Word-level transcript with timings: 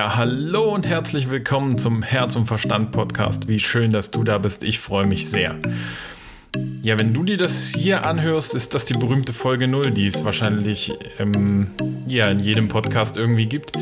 Ja, 0.00 0.16
hallo 0.16 0.72
und 0.72 0.86
herzlich 0.86 1.28
willkommen 1.28 1.76
zum 1.76 2.02
Herz 2.02 2.34
und 2.34 2.46
Verstand 2.46 2.90
Podcast. 2.90 3.48
Wie 3.48 3.60
schön, 3.60 3.92
dass 3.92 4.10
du 4.10 4.24
da 4.24 4.38
bist. 4.38 4.64
Ich 4.64 4.78
freue 4.78 5.04
mich 5.04 5.28
sehr. 5.28 5.60
Ja, 6.80 6.98
wenn 6.98 7.12
du 7.12 7.22
dir 7.22 7.36
das 7.36 7.74
hier 7.76 8.06
anhörst, 8.06 8.54
ist 8.54 8.74
das 8.74 8.86
die 8.86 8.94
berühmte 8.94 9.34
Folge 9.34 9.68
0, 9.68 9.90
die 9.90 10.06
es 10.06 10.24
wahrscheinlich 10.24 10.94
ähm, 11.18 11.72
ja, 12.06 12.30
in 12.30 12.38
jedem 12.38 12.68
Podcast 12.68 13.18
irgendwie 13.18 13.44
gibt, 13.44 13.72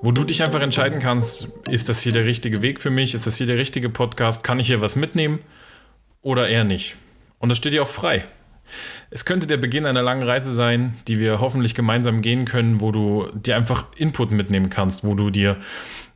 wo 0.00 0.10
du 0.10 0.24
dich 0.24 0.42
einfach 0.42 0.62
entscheiden 0.62 1.00
kannst, 1.00 1.48
ist 1.68 1.90
das 1.90 2.00
hier 2.00 2.12
der 2.12 2.24
richtige 2.24 2.62
Weg 2.62 2.80
für 2.80 2.88
mich, 2.88 3.12
ist 3.12 3.26
das 3.26 3.36
hier 3.36 3.46
der 3.46 3.58
richtige 3.58 3.90
Podcast, 3.90 4.44
kann 4.44 4.58
ich 4.58 4.68
hier 4.68 4.80
was 4.80 4.96
mitnehmen 4.96 5.40
oder 6.22 6.48
eher 6.48 6.64
nicht. 6.64 6.96
Und 7.40 7.50
das 7.50 7.58
steht 7.58 7.74
dir 7.74 7.82
auch 7.82 7.88
frei. 7.88 8.24
Es 9.10 9.24
könnte 9.24 9.46
der 9.46 9.56
Beginn 9.56 9.86
einer 9.86 10.02
langen 10.02 10.22
Reise 10.22 10.54
sein, 10.54 10.96
die 11.08 11.18
wir 11.18 11.40
hoffentlich 11.40 11.74
gemeinsam 11.74 12.22
gehen 12.22 12.44
können, 12.44 12.80
wo 12.80 12.92
du 12.92 13.28
dir 13.34 13.56
einfach 13.56 13.86
Input 13.96 14.30
mitnehmen 14.30 14.70
kannst, 14.70 15.04
wo 15.04 15.14
du 15.14 15.30
dir 15.30 15.56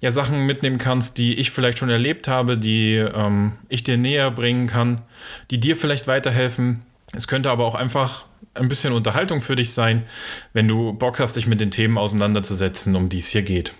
ja 0.01 0.10
Sachen 0.10 0.46
mitnehmen 0.46 0.79
kannst, 0.79 1.19
die 1.19 1.34
ich 1.34 1.51
vielleicht 1.51 1.79
schon 1.79 1.91
erlebt 1.91 2.29
habe, 2.29 2.59
die 2.59 2.95
ähm, 2.95 3.52
ich 3.69 3.82
dir 3.82 3.96
näher 3.96 4.30
bringen 4.30 4.66
kann, 4.66 5.02
die 5.51 5.59
dir 5.59 5.77
vielleicht 5.77 6.06
weiterhelfen. 6.06 6.82
Es 7.12 7.29
könnte 7.29 7.51
aber 7.51 7.65
auch 7.65 7.74
einfach 7.74 8.24
ein 8.55 8.68
bisschen 8.68 8.93
Unterhaltung 8.93 9.41
für 9.41 9.57
dich 9.57 9.73
sein, 9.73 10.04
wenn 10.52 10.68
du 10.68 10.93
Bock 10.93 11.18
hast, 11.18 11.37
dich 11.37 11.46
mit 11.46 11.60
den 11.60 11.70
Themen 11.70 11.98
auseinanderzusetzen, 11.98 12.96
um 12.96 13.09
die 13.09 13.18
es 13.18 13.29
hier 13.29 13.43
geht. 13.43 13.74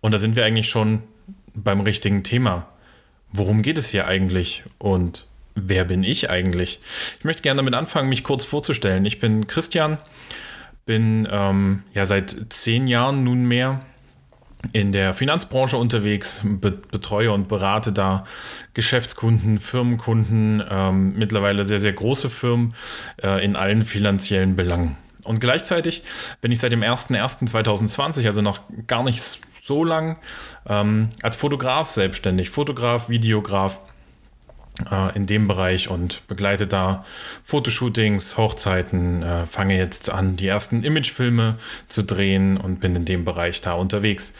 Und 0.00 0.12
da 0.12 0.18
sind 0.18 0.36
wir 0.36 0.44
eigentlich 0.44 0.68
schon 0.68 1.02
beim 1.54 1.80
richtigen 1.80 2.22
Thema. 2.22 2.68
Worum 3.32 3.62
geht 3.62 3.78
es 3.78 3.88
hier 3.88 4.06
eigentlich? 4.06 4.64
Und 4.78 5.26
wer 5.56 5.84
bin 5.84 6.04
ich 6.04 6.30
eigentlich? 6.30 6.80
Ich 7.18 7.24
möchte 7.24 7.42
gerne 7.42 7.58
damit 7.58 7.74
anfangen, 7.74 8.08
mich 8.08 8.22
kurz 8.22 8.44
vorzustellen. 8.44 9.04
Ich 9.04 9.18
bin 9.18 9.48
Christian, 9.48 9.98
bin 10.84 11.26
ähm, 11.30 11.82
ja 11.92 12.06
seit 12.06 12.36
zehn 12.50 12.86
Jahren 12.86 13.24
nunmehr 13.24 13.80
in 14.72 14.92
der 14.92 15.14
Finanzbranche 15.14 15.76
unterwegs, 15.76 16.42
be 16.44 16.70
betreue 16.70 17.32
und 17.32 17.48
berate 17.48 17.92
da 17.92 18.24
Geschäftskunden, 18.74 19.58
Firmenkunden, 19.58 20.62
ähm, 20.68 21.14
mittlerweile 21.16 21.64
sehr, 21.64 21.80
sehr 21.80 21.92
große 21.92 22.30
Firmen 22.30 22.74
äh, 23.22 23.44
in 23.44 23.56
allen 23.56 23.82
finanziellen 23.82 24.56
Belangen. 24.56 24.96
Und 25.24 25.40
gleichzeitig 25.40 26.04
bin 26.40 26.52
ich 26.52 26.60
seit 26.60 26.72
dem 26.72 26.82
01.01.2020, 26.82 28.26
also 28.26 28.42
noch 28.42 28.60
gar 28.86 29.02
nicht 29.02 29.22
so 29.64 29.84
lang, 29.84 30.18
ähm, 30.68 31.10
als 31.22 31.36
Fotograf 31.36 31.88
selbstständig. 31.90 32.50
Fotograf, 32.50 33.08
Videograf 33.08 33.80
äh, 34.90 35.16
in 35.16 35.26
dem 35.26 35.48
Bereich 35.48 35.88
und 35.88 36.26
begleite 36.26 36.66
da 36.66 37.04
Fotoshootings, 37.42 38.36
Hochzeiten, 38.36 39.22
äh, 39.22 39.46
fange 39.46 39.76
jetzt 39.76 40.10
an, 40.10 40.36
die 40.36 40.46
ersten 40.46 40.82
Imagefilme 40.82 41.56
zu 41.88 42.02
drehen 42.02 42.56
und 42.56 42.80
bin 42.80 42.94
in 42.96 43.04
dem 43.04 43.24
Bereich 43.24 43.60
da 43.60 43.72
unterwegs. 43.72 44.34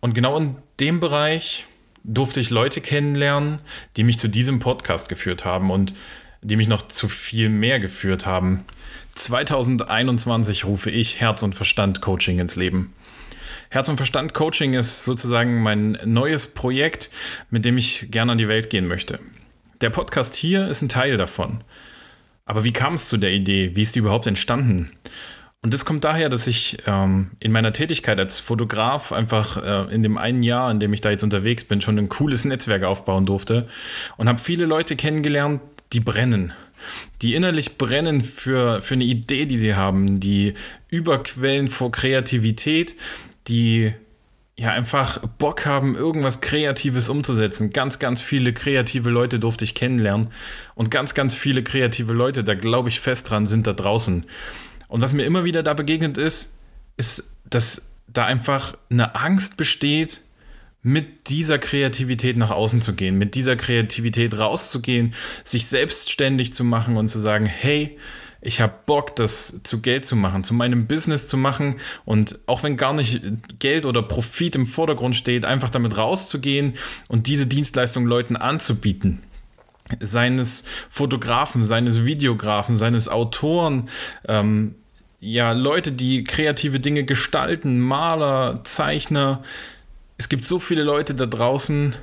Und 0.00 0.14
genau 0.14 0.36
in 0.36 0.56
dem 0.80 1.00
Bereich 1.00 1.66
durfte 2.04 2.40
ich 2.40 2.50
Leute 2.50 2.80
kennenlernen, 2.80 3.58
die 3.96 4.04
mich 4.04 4.18
zu 4.18 4.28
diesem 4.28 4.58
Podcast 4.60 5.08
geführt 5.08 5.44
haben 5.44 5.70
und 5.70 5.94
die 6.42 6.56
mich 6.56 6.68
noch 6.68 6.86
zu 6.86 7.08
viel 7.08 7.48
mehr 7.48 7.80
geführt 7.80 8.26
haben. 8.26 8.64
2021 9.16 10.64
rufe 10.64 10.90
ich 10.90 11.20
Herz 11.20 11.42
und 11.42 11.54
Verstand 11.54 12.00
Coaching 12.02 12.38
ins 12.38 12.54
Leben. 12.54 12.92
Herz 13.76 13.90
und 13.90 13.98
Verstand 13.98 14.32
Coaching 14.32 14.72
ist 14.72 15.04
sozusagen 15.04 15.60
mein 15.60 15.98
neues 16.06 16.46
Projekt, 16.46 17.10
mit 17.50 17.66
dem 17.66 17.76
ich 17.76 18.10
gerne 18.10 18.32
an 18.32 18.38
die 18.38 18.48
Welt 18.48 18.70
gehen 18.70 18.88
möchte. 18.88 19.18
Der 19.82 19.90
Podcast 19.90 20.34
hier 20.34 20.66
ist 20.68 20.80
ein 20.80 20.88
Teil 20.88 21.18
davon. 21.18 21.62
Aber 22.46 22.64
wie 22.64 22.72
kam 22.72 22.94
es 22.94 23.06
zu 23.06 23.18
der 23.18 23.32
Idee? 23.32 23.72
Wie 23.74 23.82
ist 23.82 23.94
die 23.94 23.98
überhaupt 23.98 24.26
entstanden? 24.26 24.92
Und 25.60 25.74
das 25.74 25.84
kommt 25.84 26.04
daher, 26.04 26.30
dass 26.30 26.46
ich 26.46 26.78
ähm, 26.86 27.32
in 27.38 27.52
meiner 27.52 27.74
Tätigkeit 27.74 28.18
als 28.18 28.38
Fotograf 28.38 29.12
einfach 29.12 29.62
äh, 29.62 29.94
in 29.94 30.02
dem 30.02 30.16
einen 30.16 30.42
Jahr, 30.42 30.70
in 30.70 30.80
dem 30.80 30.94
ich 30.94 31.02
da 31.02 31.10
jetzt 31.10 31.22
unterwegs 31.22 31.64
bin, 31.64 31.82
schon 31.82 31.98
ein 31.98 32.08
cooles 32.08 32.46
Netzwerk 32.46 32.82
aufbauen 32.82 33.26
durfte 33.26 33.68
und 34.16 34.26
habe 34.26 34.38
viele 34.38 34.64
Leute 34.64 34.96
kennengelernt, 34.96 35.60
die 35.92 36.00
brennen, 36.00 36.54
die 37.20 37.34
innerlich 37.34 37.76
brennen 37.76 38.24
für, 38.24 38.80
für 38.80 38.94
eine 38.94 39.04
Idee, 39.04 39.44
die 39.44 39.58
sie 39.58 39.74
haben, 39.74 40.18
die 40.18 40.54
überquellen 40.88 41.68
vor 41.68 41.92
Kreativität, 41.92 42.96
die 43.48 43.92
ja 44.58 44.70
einfach 44.70 45.18
Bock 45.38 45.66
haben, 45.66 45.96
irgendwas 45.96 46.40
Kreatives 46.40 47.08
umzusetzen. 47.08 47.70
Ganz, 47.70 47.98
ganz 47.98 48.22
viele 48.22 48.54
kreative 48.54 49.10
Leute 49.10 49.38
durfte 49.38 49.64
ich 49.64 49.74
kennenlernen. 49.74 50.28
Und 50.74 50.90
ganz, 50.90 51.14
ganz 51.14 51.34
viele 51.34 51.62
kreative 51.62 52.14
Leute, 52.14 52.42
da 52.42 52.54
glaube 52.54 52.88
ich 52.88 53.00
fest 53.00 53.30
dran, 53.30 53.46
sind 53.46 53.66
da 53.66 53.74
draußen. 53.74 54.24
Und 54.88 55.02
was 55.02 55.12
mir 55.12 55.24
immer 55.24 55.44
wieder 55.44 55.62
da 55.62 55.74
begegnet 55.74 56.16
ist, 56.16 56.54
ist, 56.96 57.24
dass 57.44 57.82
da 58.08 58.24
einfach 58.24 58.76
eine 58.88 59.14
Angst 59.14 59.56
besteht, 59.56 60.22
mit 60.82 61.30
dieser 61.30 61.58
Kreativität 61.58 62.36
nach 62.36 62.52
außen 62.52 62.80
zu 62.80 62.94
gehen, 62.94 63.18
mit 63.18 63.34
dieser 63.34 63.56
Kreativität 63.56 64.38
rauszugehen, 64.38 65.14
sich 65.42 65.66
selbstständig 65.66 66.54
zu 66.54 66.62
machen 66.62 66.96
und 66.96 67.08
zu 67.08 67.18
sagen, 67.18 67.44
hey, 67.44 67.98
ich 68.40 68.60
habe 68.60 68.72
Bock, 68.86 69.16
das 69.16 69.60
zu 69.62 69.80
Geld 69.80 70.04
zu 70.04 70.16
machen, 70.16 70.44
zu 70.44 70.54
meinem 70.54 70.86
Business 70.86 71.28
zu 71.28 71.36
machen 71.36 71.76
und 72.04 72.38
auch 72.46 72.62
wenn 72.62 72.76
gar 72.76 72.92
nicht 72.92 73.22
Geld 73.58 73.86
oder 73.86 74.02
Profit 74.02 74.56
im 74.56 74.66
Vordergrund 74.66 75.16
steht, 75.16 75.44
einfach 75.44 75.70
damit 75.70 75.96
rauszugehen 75.96 76.74
und 77.08 77.26
diese 77.26 77.46
Dienstleistung 77.46 78.06
Leuten 78.06 78.36
anzubieten 78.36 79.22
seines 80.00 80.64
Fotografen, 80.90 81.62
seines 81.64 82.04
Videografen, 82.04 82.76
seines 82.76 83.08
Autoren, 83.08 83.88
ähm, 84.26 84.74
ja, 85.20 85.52
Leute, 85.52 85.92
die 85.92 86.24
kreative 86.24 86.80
Dinge 86.80 87.04
gestalten, 87.04 87.80
Maler, 87.80 88.62
Zeichner. 88.64 89.42
Es 90.18 90.28
gibt 90.28 90.44
so 90.44 90.58
viele 90.58 90.82
Leute 90.82 91.14
da 91.14 91.26
draußen, 91.26 91.96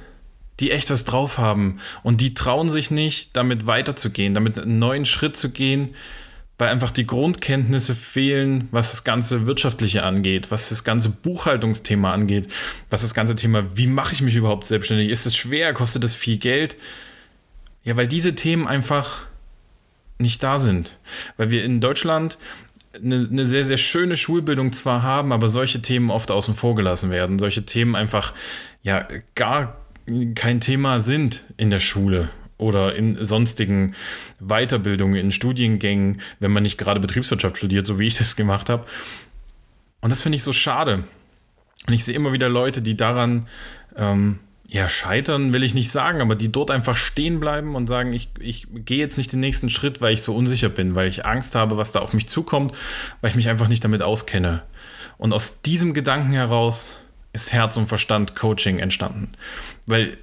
die 0.60 0.72
echt 0.72 0.90
was 0.92 1.06
drauf 1.06 1.38
haben 1.38 1.80
und 2.04 2.22
die 2.22 2.34
trauen 2.34 2.70
sich 2.70 2.92
nicht, 2.92 3.36
damit 3.36 3.68
weiterzugehen, 3.68 4.34
damit 4.34 4.60
einen 4.60 4.80
neuen 4.80 5.06
Schritt 5.06 5.36
zu 5.36 5.50
gehen, 5.50 5.96
weil 6.60 6.70
einfach 6.70 6.92
die 6.92 7.08
Grundkenntnisse 7.08 7.96
fehlen, 7.96 8.68
was 8.72 8.92
das 8.92 9.04
ganze 9.04 9.48
Wirtschaftliche 9.48 10.04
angeht, 10.04 10.52
was 10.52 10.70
das 10.70 10.84
ganze 10.84 11.10
Buchhaltungsthema 11.10 12.14
angeht, 12.14 12.48
was 12.90 13.02
das 13.02 13.14
ganze 13.14 13.36
Thema, 13.36 13.76
wie 13.76 13.88
mache 13.88 14.14
ich 14.14 14.22
mich 14.22 14.36
überhaupt 14.36 14.68
selbstständig? 14.68 15.10
Ist 15.10 15.26
es 15.26 15.36
schwer? 15.36 15.74
Kostet 15.74 16.04
es 16.04 16.14
viel 16.14 16.38
Geld? 16.38 16.78
Ja, 17.84 17.98
weil 17.98 18.08
diese 18.08 18.36
Themen 18.36 18.68
einfach 18.68 19.26
nicht 20.20 20.44
da 20.44 20.60
sind. 20.60 21.00
Weil 21.38 21.50
wir 21.52 21.64
in 21.64 21.82
Deutschland 21.82 22.38
eine, 22.96 23.28
eine, 23.30 23.48
sehr, 23.48 23.66
sehr 23.66 23.78
schöne 23.78 24.16
Schulbildung 24.16 24.72
zwar 24.72 25.02
haben, 25.02 25.32
aber 25.32 25.50
solche 25.50 25.82
Themen 25.82 26.12
oft 26.12 26.32
außen 26.32 26.56
vor 26.56 26.76
gelassen 26.76 27.12
werden. 27.12 27.40
Solche 27.40 27.66
Themen 27.66 27.96
einfach 27.96 28.34
ja 28.84 29.08
gar 29.36 29.83
kein 30.36 30.60
Thema 30.60 31.02
sind 31.02 31.46
in 31.58 31.70
der 31.70 31.80
Schule 31.80 32.30
oder 32.58 32.96
in 32.96 33.24
sonstigen 33.24 33.96
Weiterbildungen, 34.40 35.16
in 35.16 35.32
Studiengängen, 35.32 36.22
wenn 36.40 36.52
man 36.52 36.64
nicht 36.64 36.78
gerade 36.78 37.00
Betriebswirtschaft 37.00 37.58
studiert, 37.58 37.86
so 37.86 38.00
wie 38.00 38.08
ich 38.08 38.18
das 38.18 38.36
gemacht 38.36 38.70
habe. 38.70 38.86
Und 40.02 40.10
das 40.10 40.22
finde 40.22 40.36
ich 40.36 40.44
so 40.44 40.54
schade. 40.54 41.04
Und 41.88 41.94
ich 41.94 42.06
sehe 42.06 42.16
immer 42.16 42.34
wieder 42.34 42.50
Leute, 42.50 42.82
die 42.82 42.96
daran 42.96 43.48
ähm, 43.96 44.40
ja, 44.68 44.90
scheitern 44.90 45.54
will 45.54 45.64
ich 45.64 45.76
nicht 45.76 45.92
sagen, 45.92 46.22
aber 46.22 46.36
die 46.36 46.52
dort 46.52 46.72
einfach 46.72 46.96
stehen 46.96 47.40
bleiben 47.40 47.76
und 47.76 47.88
sagen, 47.88 48.12
ich, 48.12 48.32
ich 48.40 48.68
gehe 48.74 48.98
jetzt 48.98 49.18
nicht 49.18 49.32
den 49.32 49.40
nächsten 49.40 49.70
Schritt, 49.70 50.02
weil 50.02 50.14
ich 50.14 50.24
so 50.24 50.36
unsicher 50.36 50.70
bin, 50.70 50.96
weil 50.96 51.08
ich 51.08 51.26
Angst 51.26 51.54
habe, 51.54 51.78
was 51.78 51.92
da 51.92 52.00
auf 52.00 52.14
mich 52.14 52.28
zukommt, 52.28 52.74
weil 53.22 53.30
ich 53.30 53.36
mich 53.36 53.50
einfach 53.50 53.68
nicht 53.68 53.84
damit 53.84 54.02
auskenne. 54.02 54.64
Und 55.18 55.32
aus 55.32 55.62
diesem 55.62 55.94
Gedanken 55.94 56.32
heraus 56.32 56.98
ist 57.34 57.52
Herz 57.52 57.78
und 57.78 57.88
Verstand 57.88 58.36
Coaching 58.36 58.80
entstanden. 58.80 59.30
Weil 59.86 60.18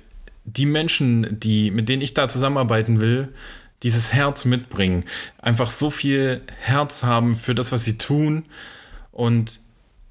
die 0.45 0.67
Menschen, 0.67 1.39
die, 1.39 1.71
mit 1.71 1.89
denen 1.89 2.03
ich 2.03 2.15
da 2.15 2.29
zusammenarbeiten 2.29 3.01
will, 3.01 3.29
dieses 3.83 4.13
Herz 4.13 4.45
mitbringen, 4.45 5.05
einfach 5.39 5.71
so 5.71 5.91
viel 5.91 6.43
Herz 6.61 7.03
haben 7.03 7.37
für 7.37 7.55
das, 7.55 7.73
was 7.73 7.85
sie 7.85 7.99
tun. 7.99 8.47
Und 9.13 9.61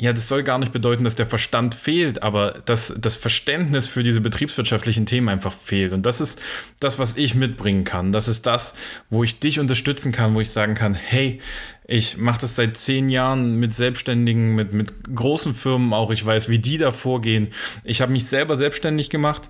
ja, 0.02 0.14
das 0.14 0.30
soll 0.30 0.44
gar 0.44 0.60
nicht 0.60 0.72
bedeuten, 0.72 1.04
dass 1.04 1.16
der 1.16 1.26
Verstand 1.26 1.76
fehlt, 1.76 2.24
aber 2.24 2.62
dass 2.64 2.94
das 2.98 3.16
Verständnis 3.16 3.86
für 3.86 4.02
diese 4.02 4.22
betriebswirtschaftlichen 4.22 5.06
Themen 5.06 5.28
einfach 5.28 5.52
fehlt. 5.52 5.92
Und 5.92 6.06
das 6.06 6.22
ist 6.22 6.42
das, 6.80 7.00
was 7.00 7.18
ich 7.18 7.36
mitbringen 7.36 7.84
kann. 7.84 8.14
Das 8.14 8.30
ist 8.30 8.46
das, 8.46 8.76
wo 9.10 9.26
ich 9.26 9.42
dich 9.42 9.60
unterstützen 9.60 10.14
kann, 10.14 10.36
wo 10.36 10.40
ich 10.40 10.52
sagen 10.52 10.74
kann, 10.74 10.94
hey, 10.94 11.42
ich 11.86 12.16
mache 12.18 12.40
das 12.40 12.56
seit 12.56 12.78
zehn 12.78 13.10
Jahren 13.10 13.60
mit 13.60 13.74
Selbstständigen, 13.74 14.56
mit, 14.56 14.72
mit 14.72 14.94
großen 15.14 15.54
Firmen 15.54 15.92
auch. 15.92 16.12
Ich 16.12 16.26
weiß, 16.26 16.48
wie 16.48 16.60
die 16.60 16.78
da 16.78 16.92
vorgehen. 16.92 17.50
Ich 17.84 18.02
habe 18.02 18.14
mich 18.14 18.26
selber 18.26 18.56
selbstständig 18.56 19.10
gemacht 19.10 19.50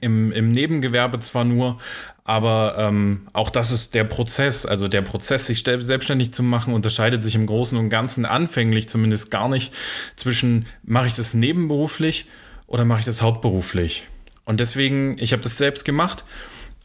im, 0.00 0.32
im 0.32 0.48
Nebengewerbe 0.48 1.18
zwar 1.18 1.44
nur, 1.44 1.78
aber 2.24 2.76
ähm, 2.78 3.28
auch 3.32 3.50
das 3.50 3.72
ist 3.72 3.94
der 3.94 4.04
Prozess. 4.04 4.64
Also 4.66 4.88
der 4.88 5.02
Prozess, 5.02 5.46
sich 5.46 5.64
selbstständig 5.64 6.32
zu 6.32 6.42
machen, 6.42 6.74
unterscheidet 6.74 7.22
sich 7.22 7.34
im 7.34 7.46
Großen 7.46 7.76
und 7.76 7.88
Ganzen 7.90 8.24
anfänglich 8.24 8.88
zumindest 8.88 9.30
gar 9.30 9.48
nicht 9.48 9.72
zwischen, 10.16 10.66
mache 10.82 11.08
ich 11.08 11.14
das 11.14 11.34
nebenberuflich 11.34 12.26
oder 12.66 12.84
mache 12.84 13.00
ich 13.00 13.06
das 13.06 13.20
hauptberuflich. 13.22 14.06
Und 14.44 14.60
deswegen, 14.60 15.16
ich 15.18 15.32
habe 15.32 15.42
das 15.42 15.58
selbst 15.58 15.84
gemacht 15.84 16.24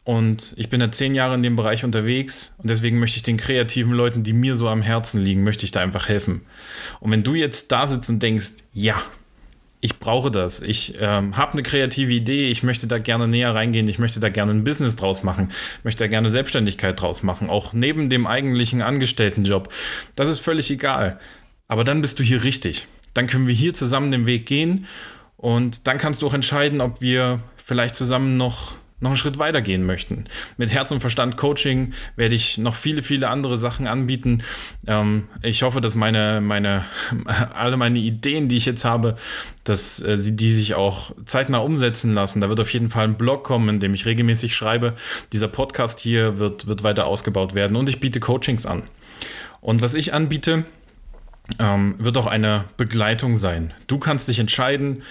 Und 0.06 0.54
ich 0.56 0.70
bin 0.70 0.80
da 0.80 0.92
zehn 0.92 1.16
Jahre 1.16 1.34
in 1.34 1.42
dem 1.42 1.56
Bereich 1.56 1.84
unterwegs 1.84 2.54
und 2.60 2.70
deswegen 2.70 3.00
möchte 3.00 3.18
ich 3.18 3.24
den 3.24 3.38
kreativen 3.38 3.92
Leuten, 3.92 4.22
die 4.22 4.34
mir 4.34 4.56
so 4.56 4.70
am 4.70 4.84
Herzen 4.84 5.20
liegen, 5.20 5.44
möchte 5.44 5.66
ich 5.66 5.72
da 5.72 5.82
einfach 5.82 6.08
helfen. 6.08 6.42
Und 7.00 7.10
wenn 7.10 7.24
du 7.24 7.34
jetzt 7.34 7.72
da 7.72 7.88
sitzt 7.88 8.12
und 8.12 8.22
denkst, 8.22 8.52
ja, 8.72 9.02
ich 9.86 10.00
brauche 10.00 10.32
das, 10.32 10.62
ich 10.62 10.96
ähm, 11.00 11.38
habe 11.38 11.54
eine 11.54 11.62
kreative 11.62 12.12
Idee, 12.12 12.50
ich 12.50 12.64
möchte 12.64 12.88
da 12.88 12.98
gerne 12.98 13.28
näher 13.28 13.54
reingehen, 13.54 13.88
ich 13.88 14.00
möchte 14.00 14.20
da 14.20 14.30
gerne 14.30 14.52
ein 14.52 14.64
Business 14.64 14.96
draus 14.96 15.22
machen, 15.22 15.52
möchte 15.84 16.04
da 16.04 16.08
gerne 16.08 16.32
Selbstständigkeit 16.32 17.00
draus 17.00 17.22
machen, 17.22 17.52
auch 17.52 17.72
neben 17.72 18.10
dem 18.10 18.26
eigentlichen 18.26 18.82
Angestelltenjob, 18.82 19.72
das 20.16 20.28
ist 20.28 20.40
völlig 20.40 20.72
egal. 20.72 21.20
Aber 21.68 21.84
dann 21.84 22.02
bist 22.02 22.18
du 22.18 22.24
hier 22.24 22.44
richtig. 22.44 22.88
Dann 23.14 23.28
können 23.28 23.48
wir 23.48 23.54
hier 23.54 23.76
zusammen 23.76 24.10
den 24.10 24.26
Weg 24.26 24.48
gehen 24.48 24.88
und 25.38 25.86
dann 25.86 26.00
kannst 26.00 26.24
du 26.24 26.28
auch 26.28 26.34
entscheiden, 26.34 26.82
ob 26.82 27.02
wir 27.02 27.42
vielleicht 27.64 27.96
zusammen 27.96 28.38
noch 28.38 28.74
noch 29.00 29.10
einen 29.10 29.18
Schritt 29.18 29.38
weiter 29.38 29.62
gehen 29.62 29.86
möchten. 29.86 30.26
Mit 30.58 30.72
Herz 30.72 30.92
und 30.92 31.02
Verstand 31.02 31.36
Coaching 31.36 31.94
werde 32.16 32.36
ich 32.36 32.58
noch 32.58 32.76
viele, 32.76 33.02
viele 33.02 33.30
andere 33.30 33.58
Sachen 33.58 33.88
anbieten. 33.88 34.42
Ähm, 34.88 35.28
ich 35.42 35.64
hoffe, 35.64 35.82
dass 35.82 35.96
meine, 35.96 36.40
meine, 36.42 36.86
alle 37.54 37.76
meine 37.76 38.00
Ideen, 38.00 38.48
die 38.48 38.56
ich 38.56 38.66
jetzt 38.66 38.86
habe, 38.86 39.18
dass 39.66 40.02
äh, 40.02 40.18
sie 40.18 40.36
die 40.36 40.54
sich 40.54 40.76
auch 40.76 41.12
zeitnah 41.26 41.58
umsetzen 41.58 42.14
lassen. 42.14 42.40
Da 42.40 42.48
wird 42.48 42.62
auf 42.62 42.72
jeden 42.72 42.90
Fall 42.90 43.04
ein 43.04 43.18
Blog 43.18 43.44
kommen, 43.44 43.68
in 43.68 43.80
dem 43.82 43.94
ich 43.94 44.06
regelmäßig 44.06 44.56
schreibe. 44.56 44.94
Dieser 45.34 45.50
Podcast 45.50 46.00
hier 46.00 46.40
wird, 46.40 46.68
wird 46.68 46.84
weiter 46.84 47.06
ausgebaut 47.06 47.54
werden 47.54 47.76
und 47.76 47.90
ich 47.90 48.00
biete 48.00 48.22
Coachings 48.22 48.66
an. 48.66 48.84
Und 49.60 49.82
was 49.82 49.96
ich 49.96 50.14
anbiete, 50.14 50.64
ähm, 51.60 51.96
wird 51.98 52.18
auch 52.18 52.28
eine 52.28 52.66
Begleitung 52.78 53.36
sein. 53.36 53.74
Du 53.88 54.00
kannst 54.00 54.30
dich 54.30 54.40
entscheiden, 54.40 55.04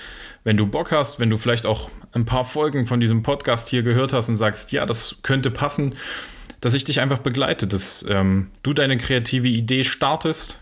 wenn 0.42 0.56
du 0.56 0.66
Bock 0.66 0.90
hast, 0.90 1.20
wenn 1.20 1.30
du 1.30 1.38
vielleicht 1.38 1.66
auch 1.66 1.90
ein 2.14 2.24
paar 2.24 2.44
Folgen 2.44 2.86
von 2.86 3.00
diesem 3.00 3.22
Podcast 3.22 3.68
hier 3.68 3.82
gehört 3.82 4.12
hast 4.12 4.28
und 4.28 4.36
sagst, 4.36 4.72
ja, 4.72 4.86
das 4.86 5.16
könnte 5.22 5.50
passen, 5.50 5.94
dass 6.60 6.74
ich 6.74 6.84
dich 6.84 7.00
einfach 7.00 7.18
begleite, 7.18 7.66
dass 7.66 8.04
ähm, 8.08 8.50
du 8.62 8.72
deine 8.72 8.96
kreative 8.96 9.48
Idee 9.48 9.84
startest 9.84 10.60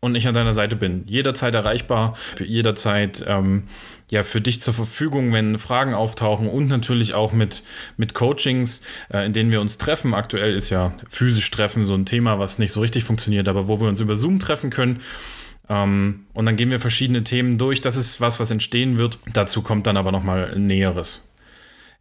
und 0.00 0.14
ich 0.14 0.26
an 0.26 0.34
deiner 0.34 0.54
Seite 0.54 0.76
bin. 0.76 1.04
Jederzeit 1.06 1.54
erreichbar, 1.54 2.16
jederzeit 2.42 3.24
ähm, 3.26 3.64
ja 4.10 4.22
für 4.22 4.40
dich 4.40 4.60
zur 4.60 4.74
Verfügung, 4.74 5.32
wenn 5.32 5.58
Fragen 5.58 5.94
auftauchen 5.94 6.48
und 6.48 6.68
natürlich 6.68 7.14
auch 7.14 7.32
mit, 7.32 7.62
mit 7.96 8.14
Coachings, 8.14 8.82
äh, 9.12 9.26
in 9.26 9.32
denen 9.32 9.52
wir 9.52 9.60
uns 9.60 9.78
treffen. 9.78 10.14
Aktuell 10.14 10.54
ist 10.54 10.70
ja 10.70 10.92
physisch 11.08 11.50
Treffen 11.50 11.84
so 11.84 11.94
ein 11.94 12.06
Thema, 12.06 12.38
was 12.38 12.58
nicht 12.58 12.72
so 12.72 12.80
richtig 12.80 13.04
funktioniert, 13.04 13.48
aber 13.48 13.68
wo 13.68 13.80
wir 13.80 13.88
uns 13.88 14.00
über 14.00 14.16
Zoom 14.16 14.38
treffen 14.38 14.70
können 14.70 15.00
ähm, 15.72 16.26
und 16.34 16.44
dann 16.44 16.56
gehen 16.56 16.70
wir 16.70 16.80
verschiedene 16.80 17.24
Themen 17.24 17.56
durch. 17.56 17.80
Das 17.80 17.96
ist 17.96 18.20
was, 18.20 18.38
was 18.38 18.50
entstehen 18.50 18.98
wird. 18.98 19.18
Dazu 19.32 19.62
kommt 19.62 19.86
dann 19.86 19.96
aber 19.96 20.12
nochmal 20.12 20.54
Näheres. 20.56 21.22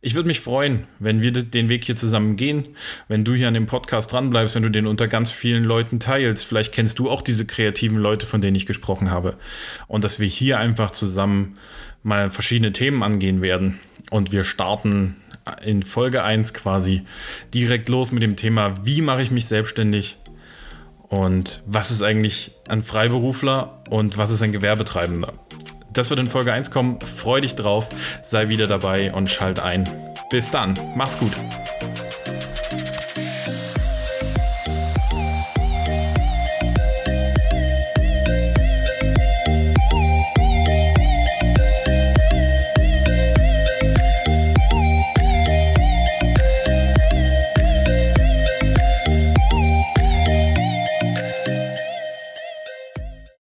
Ich 0.03 0.15
würde 0.15 0.27
mich 0.27 0.39
freuen, 0.39 0.88
wenn 0.97 1.21
wir 1.21 1.31
den 1.31 1.69
Weg 1.69 1.85
hier 1.85 1.95
zusammen 1.95 2.35
gehen, 2.35 2.69
wenn 3.07 3.23
du 3.23 3.35
hier 3.35 3.47
an 3.47 3.53
dem 3.53 3.68
Podcast 3.68 4.12
dranbleibst, 4.12 4.56
wenn 4.56 4.63
du 4.63 4.71
den 4.71 4.88
unter 4.88 5.07
ganz 5.07 5.29
vielen 5.29 5.63
Leuten 5.63 6.00
teilst. 6.00 6.44
Vielleicht 6.44 6.73
kennst 6.73 6.97
du 6.97 7.09
auch 7.09 7.21
diese 7.21 7.45
kreativen 7.45 7.97
Leute, 7.97 8.25
von 8.25 8.41
denen 8.41 8.56
ich 8.56 8.65
gesprochen 8.65 9.12
habe. 9.12 9.38
Und 9.88 10.03
dass 10.03 10.19
wir 10.19 10.27
hier 10.27 10.57
einfach 10.59 10.91
zusammen 10.91 11.57
mal 12.01 12.31
verschiedene 12.31 12.71
Themen 12.71 13.03
angehen 13.03 13.44
werden. 13.44 13.79
Und 14.09 14.31
wir 14.31 14.44
starten 14.44 15.17
in 15.63 15.83
Folge 15.83 16.24
1 16.24 16.56
quasi 16.56 17.03
direkt 17.53 17.88
los 17.88 18.12
mit 18.12 18.24
dem 18.24 18.35
Thema, 18.35 18.83
wie 18.83 19.01
mache 19.01 19.21
ich 19.21 19.31
mich 19.31 19.45
selbstständig 19.45 20.17
und 21.12 21.62
was 21.66 21.92
ist 21.92 22.02
eigentlich 22.02 22.52
ein 22.69 22.84
Freiberufler 22.84 23.81
und 23.90 24.18
was 24.18 24.31
ist 24.31 24.42
ein 24.42 24.54
Gewerbetreibender. 24.54 25.34
Das 25.94 26.10
wird 26.10 26.22
in 26.22 26.30
Folge 26.30 26.54
1 26.54 26.72
kommen. 26.72 27.00
Freu 27.02 27.42
dich 27.42 27.56
drauf, 27.56 27.90
sei 28.24 28.48
wieder 28.48 28.66
dabei 28.66 29.13
und 29.13 29.30
schalt 29.30 29.60
ein. 29.60 29.90
Bis 30.30 30.50
dann. 30.50 30.80
Mach's 30.96 31.19
gut. 31.19 31.38